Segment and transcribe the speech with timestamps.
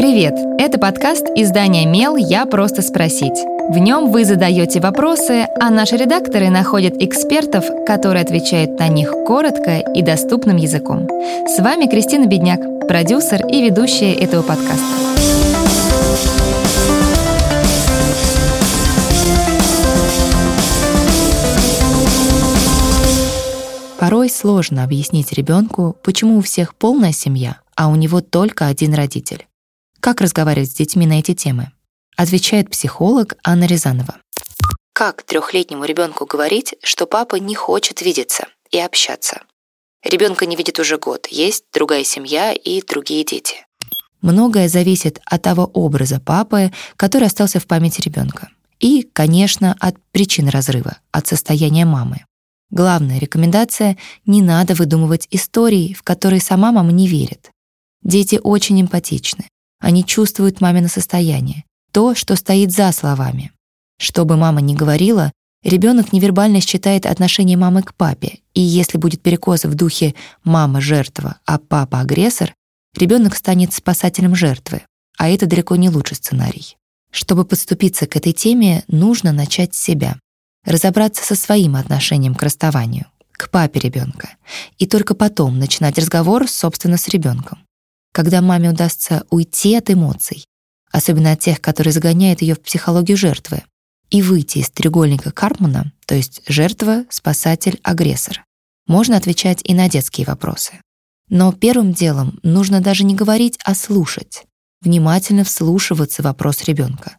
[0.00, 0.32] Привет!
[0.58, 2.16] Это подкаст издания «Мел.
[2.16, 3.38] Я просто спросить».
[3.68, 9.76] В нем вы задаете вопросы, а наши редакторы находят экспертов, которые отвечают на них коротко
[9.76, 11.06] и доступным языком.
[11.46, 14.80] С вами Кристина Бедняк, продюсер и ведущая этого подкаста.
[23.98, 29.44] Порой сложно объяснить ребенку, почему у всех полная семья, а у него только один родитель.
[30.00, 31.72] Как разговаривать с детьми на эти темы?
[32.16, 34.16] Отвечает психолог Анна Рязанова.
[34.94, 39.42] Как трехлетнему ребенку говорить, что папа не хочет видеться и общаться?
[40.02, 43.66] Ребенка не видит уже год, есть другая семья и другие дети.
[44.22, 48.48] Многое зависит от того образа папы, который остался в памяти ребенка.
[48.78, 52.24] И, конечно, от причин разрыва, от состояния мамы.
[52.70, 57.50] Главная рекомендация— не надо выдумывать истории, в которые сама мама не верит.
[58.02, 59.46] Дети очень эмпатичны.
[59.80, 63.50] Они чувствуют мамино состояние, то, что стоит за словами.
[63.98, 65.32] Что бы мама ни говорила,
[65.64, 70.14] ребенок невербально считает отношение мамы к папе, и если будет перекос в духе
[70.44, 72.54] «мама— жертва, а папа— агрессор»,
[72.96, 74.82] ребенок станет спасателем жертвы,
[75.18, 76.76] а это далеко не лучший сценарий.
[77.10, 80.16] Чтобы подступиться к этой теме, нужно начать с себя
[80.64, 84.36] разобраться со своим отношением к расставанию, к папе ребенка,
[84.78, 87.59] и только потом начинать разговор, собственно, с ребенком.
[88.12, 90.44] Когда маме удастся уйти от эмоций,
[90.90, 93.62] особенно от тех, которые загоняют ее в психологию жертвы,
[94.10, 98.44] и выйти из треугольника Карпмана, то есть жертва, спасатель, агрессор,
[98.86, 100.80] можно отвечать и на детские вопросы.
[101.28, 104.44] Но первым делом нужно даже не говорить, а слушать,
[104.80, 107.18] внимательно вслушиваться в вопрос ребенка.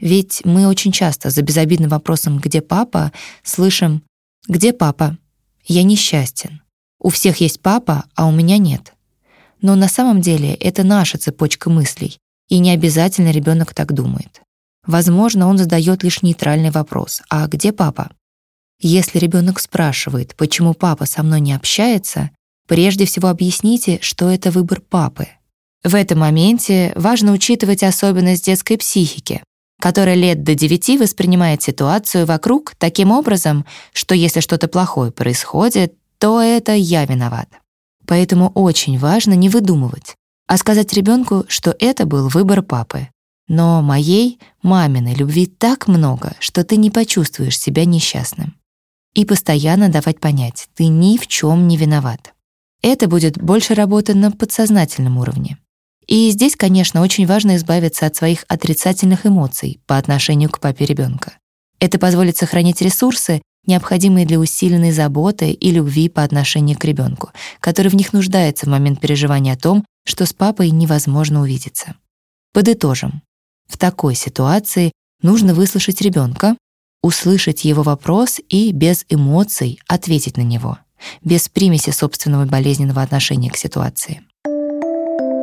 [0.00, 3.12] Ведь мы очень часто за безобидным вопросом «Где папа?»
[3.44, 4.02] слышим
[4.48, 5.16] «Где папа?
[5.64, 6.60] Я несчастен.
[6.98, 8.94] У всех есть папа, а у меня нет».
[9.62, 12.18] Но на самом деле это наша цепочка мыслей,
[12.48, 14.42] и не обязательно ребенок так думает.
[14.86, 18.10] Возможно, он задает лишь нейтральный вопрос «А где папа?».
[18.80, 22.30] Если ребенок спрашивает, почему папа со мной не общается,
[22.66, 25.28] прежде всего объясните, что это выбор папы.
[25.84, 29.42] В этом моменте важно учитывать особенность детской психики,
[29.80, 36.40] которая лет до 9 воспринимает ситуацию вокруг таким образом, что если что-то плохое происходит, то
[36.40, 37.48] это я виноват.
[38.12, 43.08] Поэтому очень важно не выдумывать, а сказать ребенку, что это был выбор папы.
[43.48, 48.54] Но моей, маминой любви так много, что ты не почувствуешь себя несчастным.
[49.14, 52.34] И постоянно давать понять, ты ни в чем не виноват.
[52.82, 55.56] Это будет больше работы на подсознательном уровне.
[56.06, 61.38] И здесь, конечно, очень важно избавиться от своих отрицательных эмоций по отношению к папе ребенка.
[61.80, 67.30] Это позволит сохранить ресурсы, необходимые для усиленной заботы и любви по отношению к ребенку,
[67.60, 71.94] который в них нуждается в момент переживания о том, что с папой невозможно увидеться.
[72.52, 73.22] Подытожим.
[73.68, 74.92] В такой ситуации
[75.22, 76.56] нужно выслушать ребенка,
[77.02, 80.78] услышать его вопрос и без эмоций ответить на него,
[81.22, 84.22] без примеси собственного болезненного отношения к ситуации.